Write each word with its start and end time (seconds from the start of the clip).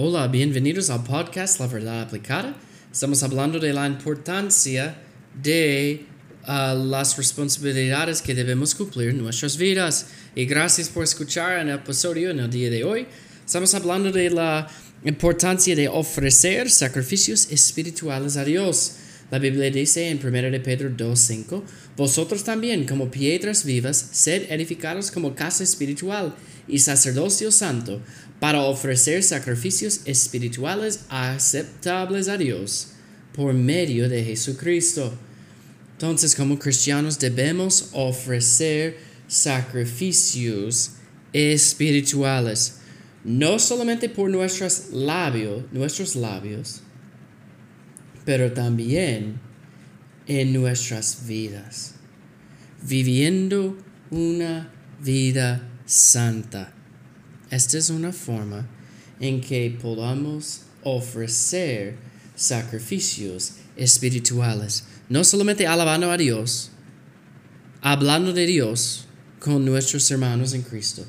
Hola, 0.00 0.28
bienvenidos 0.28 0.90
al 0.90 1.02
podcast 1.02 1.58
La 1.58 1.66
Verdad 1.66 2.02
Aplicada. 2.02 2.54
Estamos 2.92 3.20
hablando 3.24 3.58
de 3.58 3.72
la 3.72 3.84
importancia 3.84 4.96
de 5.34 6.06
uh, 6.46 6.78
las 6.84 7.16
responsabilidades 7.16 8.22
que 8.22 8.32
debemos 8.32 8.76
cumplir 8.76 9.08
en 9.08 9.18
nuestras 9.18 9.56
vidas. 9.56 10.06
Y 10.36 10.46
gracias 10.46 10.88
por 10.88 11.02
escuchar 11.02 11.58
el 11.58 11.70
episodio 11.70 12.30
en 12.30 12.38
el 12.38 12.48
día 12.48 12.70
de 12.70 12.84
hoy. 12.84 13.08
Estamos 13.44 13.74
hablando 13.74 14.12
de 14.12 14.30
la 14.30 14.68
importancia 15.02 15.74
de 15.74 15.88
ofrecer 15.88 16.70
sacrificios 16.70 17.50
espirituales 17.50 18.36
a 18.36 18.44
Dios. 18.44 18.92
La 19.30 19.38
Biblia 19.38 19.70
dice 19.70 20.08
en 20.08 20.18
1 20.24 20.50
de 20.50 20.60
Pedro 20.60 20.90
2.5, 20.90 21.62
Vosotros 21.96 22.44
también, 22.44 22.86
como 22.86 23.10
piedras 23.10 23.64
vivas, 23.64 24.08
sed 24.12 24.50
edificados 24.50 25.10
como 25.10 25.34
casa 25.34 25.64
espiritual 25.64 26.34
y 26.66 26.78
sacerdocio 26.78 27.50
santo, 27.50 28.00
para 28.40 28.62
ofrecer 28.62 29.22
sacrificios 29.22 30.00
espirituales 30.06 31.00
aceptables 31.10 32.28
a 32.28 32.38
Dios 32.38 32.88
por 33.34 33.52
medio 33.52 34.08
de 34.08 34.24
Jesucristo. 34.24 35.12
Entonces, 35.92 36.34
como 36.34 36.58
cristianos 36.58 37.18
debemos 37.18 37.90
ofrecer 37.92 38.96
sacrificios 39.26 40.92
espirituales, 41.34 42.78
no 43.24 43.58
solamente 43.58 44.08
por 44.08 44.30
nuestros 44.30 44.90
labios, 44.92 45.64
nuestros 45.72 46.16
labios, 46.16 46.80
pero 48.28 48.52
también 48.52 49.40
en 50.26 50.52
nuestras 50.52 51.26
vidas, 51.26 51.94
viviendo 52.82 53.78
una 54.10 54.70
vida 55.02 55.66
santa. 55.86 56.74
Esta 57.50 57.78
es 57.78 57.88
una 57.88 58.12
forma 58.12 58.68
en 59.18 59.40
que 59.40 59.74
podamos 59.80 60.64
ofrecer 60.82 61.96
sacrificios 62.36 63.54
espirituales, 63.78 64.84
no 65.08 65.24
solamente 65.24 65.66
alabando 65.66 66.10
a 66.10 66.18
Dios, 66.18 66.70
hablando 67.80 68.34
de 68.34 68.44
Dios 68.44 69.06
con 69.38 69.64
nuestros 69.64 70.10
hermanos 70.10 70.52
en 70.52 70.60
Cristo, 70.60 71.02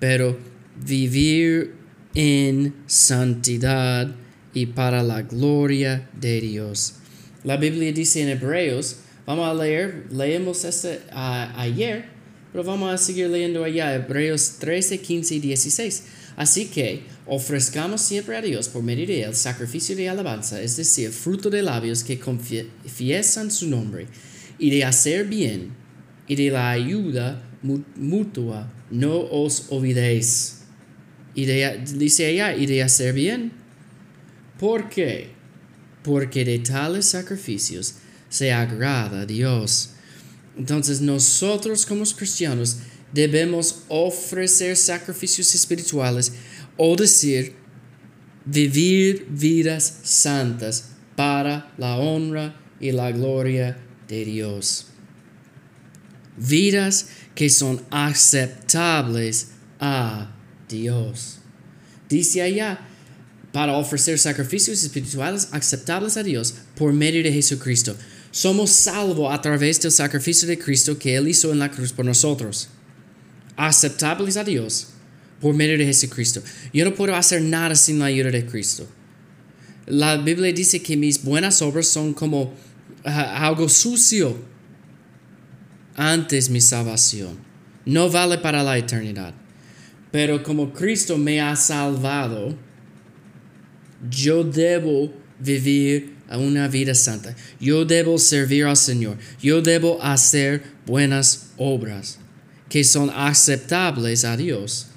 pero 0.00 0.38
vivir 0.86 1.74
en 2.14 2.74
santidad 2.86 4.16
y 4.56 4.64
para 4.64 5.02
la 5.02 5.20
gloria 5.20 6.08
de 6.18 6.40
Dios. 6.40 6.94
La 7.44 7.58
Biblia 7.58 7.92
dice 7.92 8.22
en 8.22 8.30
Hebreos, 8.30 8.96
vamos 9.26 9.46
a 9.46 9.52
leer, 9.52 10.06
leemos 10.10 10.64
este 10.64 11.00
ayer, 11.12 12.06
pero 12.52 12.64
vamos 12.64 12.90
a 12.90 12.96
seguir 12.96 13.28
leyendo 13.28 13.64
allá, 13.64 13.94
Hebreos 13.94 14.54
13, 14.58 15.02
15 15.02 15.34
y 15.34 15.40
16. 15.40 16.04
Así 16.36 16.68
que 16.68 17.02
ofrezcamos 17.26 18.00
siempre 18.00 18.34
a 18.34 18.40
Dios 18.40 18.70
por 18.70 18.82
medio 18.82 19.06
de 19.06 19.24
él 19.24 19.34
sacrificio 19.34 19.94
de 19.94 20.08
alabanza, 20.08 20.62
es 20.62 20.78
decir, 20.78 21.10
fruto 21.10 21.50
de 21.50 21.60
labios 21.60 22.02
que 22.02 22.18
confiesan 22.18 23.50
su 23.50 23.68
nombre, 23.68 24.06
y 24.58 24.70
de 24.70 24.84
hacer 24.86 25.26
bien, 25.26 25.74
y 26.26 26.34
de 26.34 26.50
la 26.50 26.70
ayuda 26.70 27.42
mutua, 27.62 28.72
no 28.90 29.18
os 29.18 29.66
olvidéis. 29.68 30.62
Y 31.34 31.44
de, 31.44 31.84
dice 31.98 32.24
allá, 32.24 32.56
y 32.56 32.64
de 32.64 32.82
hacer 32.82 33.12
bien. 33.12 33.65
¿Por 34.58 34.88
qué? 34.88 35.30
Porque 36.02 36.44
de 36.44 36.58
tales 36.58 37.06
sacrificios 37.06 37.96
se 38.28 38.52
agrada 38.52 39.22
a 39.22 39.26
Dios. 39.26 39.90
Entonces 40.56 41.00
nosotros 41.00 41.84
como 41.84 42.04
cristianos 42.04 42.78
debemos 43.12 43.82
ofrecer 43.88 44.76
sacrificios 44.76 45.54
espirituales 45.54 46.32
o 46.76 46.96
decir 46.96 47.54
vivir 48.44 49.26
vidas 49.28 50.00
santas 50.02 50.90
para 51.16 51.72
la 51.76 51.96
honra 51.96 52.60
y 52.80 52.92
la 52.92 53.10
gloria 53.10 53.76
de 54.08 54.24
Dios. 54.24 54.86
Vidas 56.36 57.08
que 57.34 57.48
son 57.50 57.82
aceptables 57.90 59.52
a 59.80 60.34
Dios. 60.68 61.38
Dice 62.08 62.42
allá, 62.42 62.86
para 63.56 63.72
ofrecer 63.72 64.18
sacrificios 64.18 64.82
espirituales 64.82 65.48
aceptables 65.50 66.18
a 66.18 66.22
Dios 66.22 66.52
por 66.74 66.92
medio 66.92 67.22
de 67.22 67.32
Jesucristo. 67.32 67.96
Somos 68.30 68.68
salvos 68.70 69.32
a 69.32 69.40
través 69.40 69.80
del 69.80 69.90
sacrificio 69.92 70.46
de 70.46 70.58
Cristo 70.58 70.98
que 70.98 71.16
Él 71.16 71.26
hizo 71.26 71.50
en 71.50 71.60
la 71.60 71.70
cruz 71.70 71.90
por 71.90 72.04
nosotros. 72.04 72.68
Aceptables 73.56 74.36
a 74.36 74.44
Dios 74.44 74.88
por 75.40 75.54
medio 75.54 75.78
de 75.78 75.86
Jesucristo. 75.86 76.42
Yo 76.70 76.84
no 76.84 76.94
puedo 76.94 77.16
hacer 77.16 77.40
nada 77.40 77.74
sin 77.76 77.98
la 77.98 78.04
ayuda 78.04 78.30
de 78.30 78.44
Cristo. 78.44 78.86
La 79.86 80.18
Biblia 80.18 80.52
dice 80.52 80.82
que 80.82 80.94
mis 80.94 81.24
buenas 81.24 81.62
obras 81.62 81.86
son 81.86 82.12
como 82.12 82.42
uh, 82.42 82.52
algo 83.06 83.70
sucio 83.70 84.36
antes 85.94 86.50
mi 86.50 86.60
salvación. 86.60 87.38
No 87.86 88.10
vale 88.10 88.36
para 88.36 88.62
la 88.62 88.76
eternidad. 88.76 89.32
Pero 90.12 90.42
como 90.42 90.74
Cristo 90.74 91.16
me 91.16 91.40
ha 91.40 91.56
salvado, 91.56 92.65
yo 94.10 94.44
debo 94.44 95.12
vivir 95.38 96.16
una 96.30 96.68
vida 96.68 96.94
santa. 96.94 97.34
Yo 97.60 97.84
debo 97.84 98.18
servir 98.18 98.64
al 98.64 98.76
Señor. 98.76 99.16
Yo 99.40 99.62
debo 99.62 100.02
hacer 100.02 100.62
buenas 100.86 101.50
obras 101.56 102.18
que 102.68 102.82
son 102.82 103.10
aceptables 103.10 104.24
a 104.24 104.36
Dios 104.36 104.88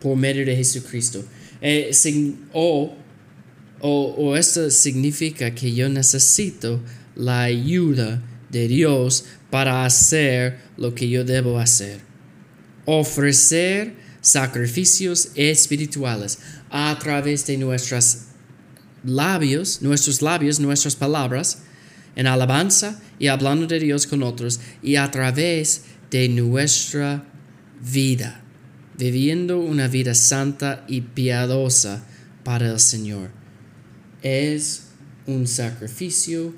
por 0.00 0.16
medio 0.16 0.46
de 0.46 0.56
Jesucristo. 0.56 1.24
Eh, 1.60 1.90
o, 2.52 2.96
o 3.80 4.36
esto 4.36 4.70
significa 4.70 5.54
que 5.54 5.74
yo 5.74 5.88
necesito 5.88 6.80
la 7.14 7.42
ayuda 7.42 8.22
de 8.50 8.68
Dios 8.68 9.24
para 9.50 9.84
hacer 9.84 10.58
lo 10.76 10.94
que 10.94 11.08
yo 11.08 11.24
debo 11.24 11.58
hacer. 11.58 12.00
Ofrecer 12.86 13.94
sacrificios 14.20 15.30
espirituales 15.34 16.38
a 16.70 16.96
través 16.98 17.46
de 17.46 17.56
nuestras 17.58 18.27
labios, 19.08 19.82
nuestros 19.82 20.22
labios, 20.22 20.60
nuestras 20.60 20.96
palabras, 20.96 21.62
en 22.16 22.26
alabanza 22.26 23.00
y 23.18 23.28
hablando 23.28 23.66
de 23.66 23.78
Dios 23.78 24.06
con 24.06 24.22
otros 24.22 24.60
y 24.82 24.96
a 24.96 25.10
través 25.10 25.84
de 26.10 26.28
nuestra 26.28 27.24
vida, 27.80 28.40
viviendo 28.96 29.58
una 29.58 29.88
vida 29.88 30.14
santa 30.14 30.84
y 30.88 31.02
piadosa 31.02 32.04
para 32.44 32.72
el 32.72 32.80
Señor. 32.80 33.30
Es 34.22 34.88
un 35.26 35.46
sacrificio 35.46 36.54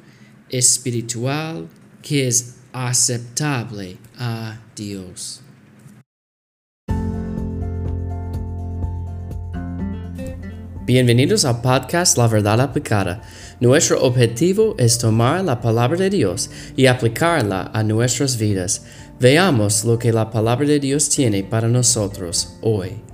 espiritual 0.49 1.69
que 2.03 2.29
es 2.29 2.55
aceptable 2.73 3.99
a 4.19 4.61
Dios. 4.75 5.43
Bienvenidos 10.93 11.45
al 11.45 11.61
podcast 11.61 12.19
La 12.19 12.27
Verdad 12.27 12.61
Aplicada. 12.61 13.23
Nuestro 13.61 14.03
objetivo 14.03 14.75
es 14.77 14.99
tomar 14.99 15.45
la 15.45 15.61
palabra 15.61 15.97
de 15.97 16.11
Dios 16.11 16.51
y 16.75 16.87
aplicarla 16.87 17.71
a 17.73 17.85
nuestras 17.85 18.37
vidas. 18.37 18.83
Veamos 19.21 19.85
lo 19.85 20.01
que 20.01 20.13
la 20.13 20.33
palabra 20.33 20.67
de 20.67 20.81
Dios 20.81 21.09
tiene 21.09 21.45
para 21.45 21.69
nosotros 21.69 22.57
hoy. 22.61 23.10